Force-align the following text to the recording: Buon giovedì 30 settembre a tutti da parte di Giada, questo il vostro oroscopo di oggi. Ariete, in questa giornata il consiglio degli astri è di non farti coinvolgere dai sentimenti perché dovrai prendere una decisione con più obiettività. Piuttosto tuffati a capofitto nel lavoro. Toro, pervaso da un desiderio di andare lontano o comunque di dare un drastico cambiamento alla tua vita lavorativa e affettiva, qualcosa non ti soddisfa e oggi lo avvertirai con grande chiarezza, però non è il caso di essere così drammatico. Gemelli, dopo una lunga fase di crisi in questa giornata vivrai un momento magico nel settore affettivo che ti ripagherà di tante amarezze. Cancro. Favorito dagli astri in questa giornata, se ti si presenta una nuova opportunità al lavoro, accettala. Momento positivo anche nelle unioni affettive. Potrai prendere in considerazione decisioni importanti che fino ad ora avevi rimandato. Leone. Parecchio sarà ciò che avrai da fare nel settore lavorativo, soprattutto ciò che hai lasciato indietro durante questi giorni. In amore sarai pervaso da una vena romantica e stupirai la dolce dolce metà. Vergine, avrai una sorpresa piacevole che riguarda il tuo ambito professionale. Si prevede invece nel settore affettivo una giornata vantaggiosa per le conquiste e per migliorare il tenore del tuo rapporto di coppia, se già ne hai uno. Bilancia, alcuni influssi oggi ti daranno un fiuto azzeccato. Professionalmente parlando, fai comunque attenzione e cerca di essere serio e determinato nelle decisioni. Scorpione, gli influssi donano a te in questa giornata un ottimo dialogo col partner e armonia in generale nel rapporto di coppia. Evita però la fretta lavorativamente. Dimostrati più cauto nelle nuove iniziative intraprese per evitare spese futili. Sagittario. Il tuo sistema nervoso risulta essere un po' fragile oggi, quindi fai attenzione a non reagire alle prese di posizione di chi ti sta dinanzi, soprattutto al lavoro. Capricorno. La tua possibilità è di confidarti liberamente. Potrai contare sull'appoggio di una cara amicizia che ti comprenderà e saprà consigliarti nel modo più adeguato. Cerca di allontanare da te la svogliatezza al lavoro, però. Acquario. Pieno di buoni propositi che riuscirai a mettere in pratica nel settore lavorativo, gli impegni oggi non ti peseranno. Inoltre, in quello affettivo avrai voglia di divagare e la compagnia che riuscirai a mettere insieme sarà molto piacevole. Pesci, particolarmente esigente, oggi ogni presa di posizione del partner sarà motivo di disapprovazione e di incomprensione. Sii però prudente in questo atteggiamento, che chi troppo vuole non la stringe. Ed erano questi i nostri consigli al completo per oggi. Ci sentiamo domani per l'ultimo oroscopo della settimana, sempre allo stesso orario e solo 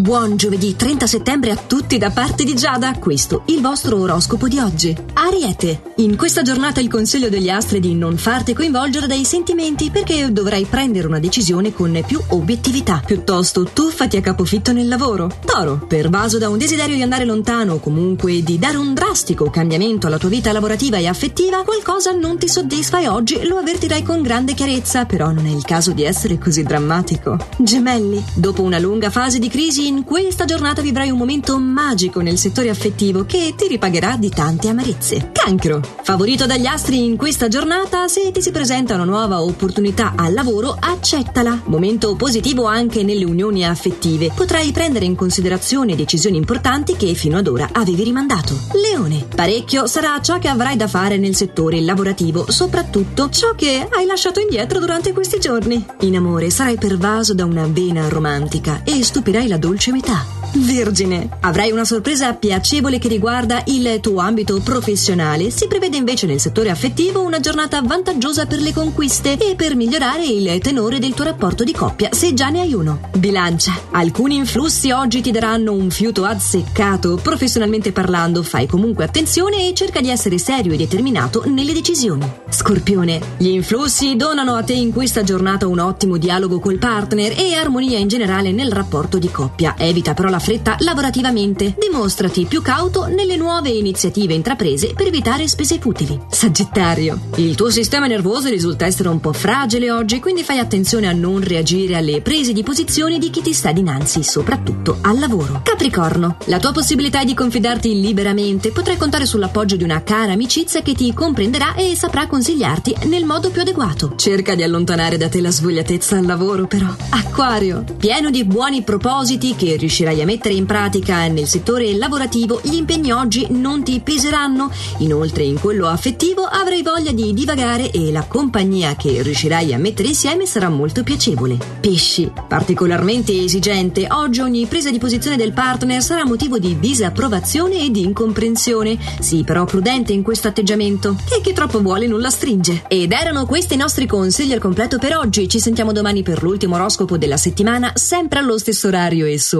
Buon 0.00 0.38
giovedì 0.38 0.76
30 0.76 1.06
settembre 1.06 1.50
a 1.50 1.56
tutti 1.56 1.98
da 1.98 2.08
parte 2.08 2.42
di 2.44 2.54
Giada, 2.54 2.94
questo 2.98 3.42
il 3.48 3.60
vostro 3.60 3.98
oroscopo 3.98 4.48
di 4.48 4.58
oggi. 4.58 4.96
Ariete, 5.12 5.82
in 5.96 6.16
questa 6.16 6.40
giornata 6.40 6.80
il 6.80 6.88
consiglio 6.88 7.28
degli 7.28 7.50
astri 7.50 7.76
è 7.76 7.80
di 7.80 7.94
non 7.94 8.16
farti 8.16 8.54
coinvolgere 8.54 9.06
dai 9.06 9.26
sentimenti 9.26 9.90
perché 9.90 10.32
dovrai 10.32 10.64
prendere 10.64 11.06
una 11.06 11.18
decisione 11.18 11.74
con 11.74 12.02
più 12.06 12.18
obiettività. 12.28 13.02
Piuttosto 13.04 13.64
tuffati 13.64 14.16
a 14.16 14.22
capofitto 14.22 14.72
nel 14.72 14.88
lavoro. 14.88 15.30
Toro, 15.44 15.84
pervaso 15.86 16.38
da 16.38 16.48
un 16.48 16.56
desiderio 16.56 16.96
di 16.96 17.02
andare 17.02 17.26
lontano 17.26 17.74
o 17.74 17.78
comunque 17.78 18.42
di 18.42 18.58
dare 18.58 18.78
un 18.78 18.94
drastico 18.94 19.50
cambiamento 19.50 20.06
alla 20.06 20.16
tua 20.16 20.30
vita 20.30 20.50
lavorativa 20.50 20.96
e 20.96 21.08
affettiva, 21.08 21.62
qualcosa 21.62 22.12
non 22.12 22.38
ti 22.38 22.48
soddisfa 22.48 23.00
e 23.00 23.08
oggi 23.08 23.46
lo 23.46 23.58
avvertirai 23.58 24.02
con 24.02 24.22
grande 24.22 24.54
chiarezza, 24.54 25.04
però 25.04 25.30
non 25.30 25.44
è 25.44 25.50
il 25.50 25.62
caso 25.62 25.92
di 25.92 26.04
essere 26.04 26.38
così 26.38 26.62
drammatico. 26.62 27.36
Gemelli, 27.58 28.24
dopo 28.32 28.62
una 28.62 28.78
lunga 28.78 29.10
fase 29.10 29.38
di 29.38 29.48
crisi 29.50 29.88
in 29.90 30.04
questa 30.04 30.44
giornata 30.44 30.82
vivrai 30.82 31.10
un 31.10 31.18
momento 31.18 31.58
magico 31.58 32.20
nel 32.20 32.38
settore 32.38 32.70
affettivo 32.70 33.24
che 33.24 33.54
ti 33.56 33.66
ripagherà 33.66 34.16
di 34.16 34.28
tante 34.28 34.68
amarezze. 34.68 35.30
Cancro. 35.32 35.80
Favorito 36.04 36.46
dagli 36.46 36.66
astri 36.66 37.04
in 37.04 37.16
questa 37.16 37.48
giornata, 37.48 38.06
se 38.06 38.30
ti 38.30 38.40
si 38.40 38.52
presenta 38.52 38.94
una 38.94 39.04
nuova 39.04 39.42
opportunità 39.42 40.12
al 40.14 40.32
lavoro, 40.32 40.76
accettala. 40.78 41.62
Momento 41.64 42.14
positivo 42.14 42.66
anche 42.66 43.02
nelle 43.02 43.24
unioni 43.24 43.66
affettive. 43.66 44.30
Potrai 44.32 44.70
prendere 44.70 45.06
in 45.06 45.16
considerazione 45.16 45.96
decisioni 45.96 46.36
importanti 46.36 46.94
che 46.94 47.12
fino 47.14 47.38
ad 47.38 47.48
ora 47.48 47.70
avevi 47.72 48.04
rimandato. 48.04 48.54
Leone. 48.72 49.26
Parecchio 49.34 49.88
sarà 49.88 50.20
ciò 50.20 50.38
che 50.38 50.48
avrai 50.48 50.76
da 50.76 50.86
fare 50.86 51.16
nel 51.16 51.34
settore 51.34 51.80
lavorativo, 51.80 52.48
soprattutto 52.48 53.28
ciò 53.28 53.54
che 53.56 53.88
hai 53.90 54.06
lasciato 54.06 54.38
indietro 54.38 54.78
durante 54.78 55.12
questi 55.12 55.40
giorni. 55.40 55.84
In 56.02 56.16
amore 56.16 56.50
sarai 56.50 56.76
pervaso 56.76 57.34
da 57.34 57.44
una 57.44 57.66
vena 57.66 58.08
romantica 58.08 58.82
e 58.84 59.02
stupirai 59.02 59.48
la 59.48 59.56
dolce 59.56 59.78
dolce 59.80 59.92
metà. 59.92 60.39
Vergine, 60.52 61.28
avrai 61.40 61.70
una 61.70 61.84
sorpresa 61.84 62.34
piacevole 62.34 62.98
che 62.98 63.08
riguarda 63.08 63.62
il 63.66 63.98
tuo 64.00 64.18
ambito 64.18 64.60
professionale. 64.60 65.50
Si 65.50 65.68
prevede 65.68 65.96
invece 65.96 66.26
nel 66.26 66.40
settore 66.40 66.70
affettivo 66.70 67.22
una 67.22 67.38
giornata 67.38 67.80
vantaggiosa 67.82 68.46
per 68.46 68.60
le 68.60 68.72
conquiste 68.72 69.38
e 69.38 69.54
per 69.54 69.76
migliorare 69.76 70.26
il 70.26 70.58
tenore 70.60 70.98
del 70.98 71.14
tuo 71.14 71.24
rapporto 71.24 71.62
di 71.62 71.72
coppia, 71.72 72.08
se 72.12 72.34
già 72.34 72.48
ne 72.48 72.60
hai 72.60 72.74
uno. 72.74 73.00
Bilancia, 73.16 73.72
alcuni 73.92 74.36
influssi 74.36 74.90
oggi 74.90 75.20
ti 75.20 75.30
daranno 75.30 75.72
un 75.72 75.88
fiuto 75.90 76.24
azzeccato. 76.24 77.20
Professionalmente 77.22 77.92
parlando, 77.92 78.42
fai 78.42 78.66
comunque 78.66 79.04
attenzione 79.04 79.68
e 79.68 79.74
cerca 79.74 80.00
di 80.00 80.10
essere 80.10 80.38
serio 80.38 80.72
e 80.72 80.76
determinato 80.76 81.44
nelle 81.46 81.72
decisioni. 81.72 82.28
Scorpione, 82.48 83.20
gli 83.36 83.48
influssi 83.48 84.16
donano 84.16 84.54
a 84.54 84.64
te 84.64 84.72
in 84.72 84.92
questa 84.92 85.22
giornata 85.22 85.68
un 85.68 85.78
ottimo 85.78 86.16
dialogo 86.16 86.58
col 86.58 86.78
partner 86.78 87.38
e 87.38 87.54
armonia 87.54 87.98
in 87.98 88.08
generale 88.08 88.50
nel 88.50 88.72
rapporto 88.72 89.18
di 89.18 89.30
coppia. 89.30 89.76
Evita 89.78 90.12
però 90.12 90.28
la 90.28 90.38
fretta 90.40 90.76
lavorativamente. 90.80 91.76
Dimostrati 91.78 92.46
più 92.46 92.62
cauto 92.62 93.06
nelle 93.06 93.36
nuove 93.36 93.68
iniziative 93.68 94.34
intraprese 94.34 94.94
per 94.94 95.06
evitare 95.06 95.46
spese 95.46 95.78
futili. 95.78 96.18
Sagittario. 96.28 97.20
Il 97.36 97.54
tuo 97.54 97.70
sistema 97.70 98.06
nervoso 98.06 98.48
risulta 98.48 98.86
essere 98.86 99.08
un 99.08 99.20
po' 99.20 99.32
fragile 99.32 99.90
oggi, 99.90 100.18
quindi 100.18 100.42
fai 100.42 100.58
attenzione 100.58 101.06
a 101.06 101.12
non 101.12 101.40
reagire 101.40 101.96
alle 101.96 102.22
prese 102.22 102.52
di 102.52 102.62
posizione 102.62 103.18
di 103.18 103.30
chi 103.30 103.42
ti 103.42 103.52
sta 103.52 103.70
dinanzi, 103.70 104.22
soprattutto 104.22 104.98
al 105.02 105.18
lavoro. 105.18 105.60
Capricorno. 105.62 106.36
La 106.46 106.58
tua 106.58 106.72
possibilità 106.72 107.20
è 107.20 107.24
di 107.24 107.34
confidarti 107.34 108.00
liberamente. 108.00 108.70
Potrai 108.70 108.96
contare 108.96 109.26
sull'appoggio 109.26 109.76
di 109.76 109.84
una 109.84 110.02
cara 110.02 110.32
amicizia 110.32 110.82
che 110.82 110.94
ti 110.94 111.12
comprenderà 111.12 111.74
e 111.74 111.94
saprà 111.94 112.26
consigliarti 112.26 112.96
nel 113.04 113.24
modo 113.24 113.50
più 113.50 113.60
adeguato. 113.60 114.14
Cerca 114.16 114.54
di 114.54 114.62
allontanare 114.62 115.16
da 115.16 115.28
te 115.28 115.40
la 115.40 115.50
svogliatezza 115.50 116.16
al 116.16 116.26
lavoro, 116.26 116.66
però. 116.66 116.88
Acquario. 117.10 117.84
Pieno 117.98 118.30
di 118.30 118.44
buoni 118.44 118.82
propositi 118.82 119.54
che 119.54 119.76
riuscirai 119.76 120.22
a 120.22 120.26
mettere 120.30 120.54
in 120.54 120.64
pratica 120.64 121.26
nel 121.26 121.48
settore 121.48 121.92
lavorativo, 121.96 122.60
gli 122.62 122.74
impegni 122.74 123.10
oggi 123.10 123.48
non 123.50 123.82
ti 123.82 123.98
peseranno. 123.98 124.70
Inoltre, 124.98 125.42
in 125.42 125.58
quello 125.58 125.88
affettivo 125.88 126.42
avrai 126.42 126.82
voglia 126.82 127.10
di 127.10 127.34
divagare 127.34 127.90
e 127.90 128.12
la 128.12 128.22
compagnia 128.22 128.94
che 128.94 129.22
riuscirai 129.22 129.74
a 129.74 129.78
mettere 129.78 130.06
insieme 130.06 130.46
sarà 130.46 130.68
molto 130.68 131.02
piacevole. 131.02 131.58
Pesci, 131.80 132.30
particolarmente 132.46 133.32
esigente, 133.36 134.06
oggi 134.08 134.38
ogni 134.38 134.66
presa 134.66 134.92
di 134.92 134.98
posizione 134.98 135.36
del 135.36 135.52
partner 135.52 136.00
sarà 136.00 136.24
motivo 136.24 136.60
di 136.60 136.78
disapprovazione 136.78 137.84
e 137.84 137.90
di 137.90 138.02
incomprensione. 138.02 138.98
Sii 139.18 139.42
però 139.42 139.64
prudente 139.64 140.12
in 140.12 140.22
questo 140.22 140.46
atteggiamento, 140.46 141.16
che 141.28 141.40
chi 141.42 141.52
troppo 141.52 141.80
vuole 141.80 142.06
non 142.06 142.20
la 142.20 142.30
stringe. 142.30 142.84
Ed 142.86 143.10
erano 143.10 143.46
questi 143.46 143.74
i 143.74 143.78
nostri 143.78 144.06
consigli 144.06 144.52
al 144.52 144.60
completo 144.60 144.98
per 144.98 145.16
oggi. 145.16 145.48
Ci 145.48 145.58
sentiamo 145.58 145.90
domani 145.90 146.22
per 146.22 146.40
l'ultimo 146.40 146.76
oroscopo 146.76 147.18
della 147.18 147.36
settimana, 147.36 147.90
sempre 147.96 148.38
allo 148.38 148.58
stesso 148.58 148.86
orario 148.86 149.26
e 149.26 149.36
solo 149.36 149.58